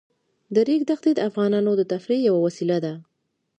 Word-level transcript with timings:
د 0.53 0.55
ریګ 0.67 0.81
دښتې 0.89 1.11
د 1.15 1.19
افغانانو 1.29 1.71
د 1.77 1.81
تفریح 1.91 2.19
یوه 2.29 2.39
وسیله 2.47 2.77
ده. 2.85 2.93